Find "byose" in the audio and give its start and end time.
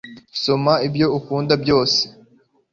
1.63-2.01